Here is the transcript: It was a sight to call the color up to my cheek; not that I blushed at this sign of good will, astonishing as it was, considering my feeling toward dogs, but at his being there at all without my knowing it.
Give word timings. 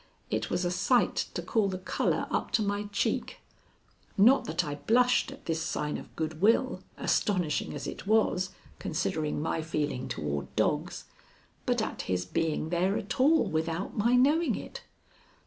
It 0.31 0.49
was 0.49 0.65
a 0.65 0.71
sight 0.71 1.15
to 1.35 1.43
call 1.43 1.67
the 1.67 1.77
color 1.77 2.25
up 2.31 2.49
to 2.53 2.63
my 2.63 2.85
cheek; 2.91 3.37
not 4.17 4.45
that 4.45 4.65
I 4.65 4.73
blushed 4.73 5.31
at 5.31 5.45
this 5.45 5.61
sign 5.61 5.95
of 5.99 6.15
good 6.15 6.41
will, 6.41 6.81
astonishing 6.97 7.71
as 7.75 7.85
it 7.85 8.07
was, 8.07 8.49
considering 8.79 9.43
my 9.43 9.61
feeling 9.61 10.07
toward 10.07 10.55
dogs, 10.55 11.03
but 11.67 11.83
at 11.83 12.01
his 12.09 12.25
being 12.25 12.69
there 12.69 12.97
at 12.97 13.19
all 13.19 13.45
without 13.45 13.95
my 13.95 14.15
knowing 14.15 14.55
it. 14.55 14.81